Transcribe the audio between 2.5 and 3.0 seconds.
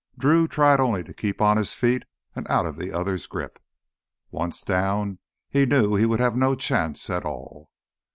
of the